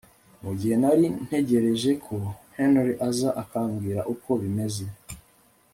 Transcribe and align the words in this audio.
Mu 0.43 0.51
gihe 0.59 0.75
nari 0.81 1.05
ntegereje 1.25 1.91
ko 2.05 2.15
Henry 2.57 2.93
aza 3.07 3.29
akambwira 3.43 4.01
uko 4.13 4.29
bimeze 4.41 4.85